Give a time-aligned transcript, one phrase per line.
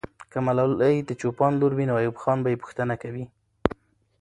[0.31, 3.25] که ملالۍ د چوپان لور وي، نو ایوب خان به یې پوښتنه کوي.